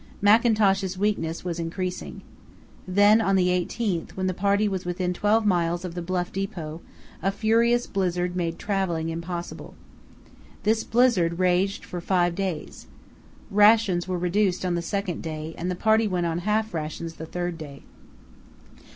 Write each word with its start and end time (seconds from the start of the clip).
Mackintosh's 0.19 0.97
weakness 0.97 1.45
was 1.45 1.59
increasing. 1.59 2.23
Then 2.87 3.21
on 3.21 3.35
the 3.35 3.49
18th, 3.49 4.13
when 4.13 4.25
the 4.25 4.33
party 4.33 4.67
was 4.67 4.83
within 4.83 5.13
twelve 5.13 5.45
miles 5.45 5.85
of 5.85 5.93
the 5.93 6.01
Bluff 6.01 6.31
depot, 6.33 6.81
a 7.21 7.29
furious 7.31 7.85
blizzard 7.85 8.35
made 8.35 8.57
travelling 8.57 9.09
impossible. 9.09 9.75
This 10.63 10.83
blizzard 10.83 11.37
raged 11.37 11.85
for 11.85 12.01
five 12.01 12.33
days. 12.33 12.87
Rations 13.51 14.07
were 14.07 14.17
reduced 14.17 14.65
on 14.65 14.73
the 14.73 14.81
second 14.81 15.21
day, 15.21 15.53
and 15.55 15.69
the 15.69 15.75
party 15.75 16.07
went 16.07 16.25
on 16.25 16.39
half 16.39 16.73
rations 16.73 17.17
the 17.17 17.27
third 17.27 17.59
day. 17.59 17.83